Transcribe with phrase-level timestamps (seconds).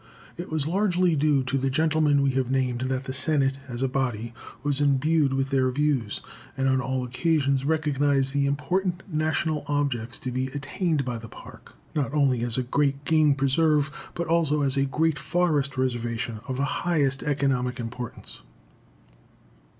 [0.35, 3.87] It was largely due to the gentlemen we have named that the Senate, as a
[3.87, 6.21] body, was imbued with their views,
[6.57, 11.75] and on all occasions recognized the important national objects to be attained by the Park,
[11.93, 16.57] not only as a great game preserve, but also as a great forest reservation of
[16.57, 18.41] the highest economic importance.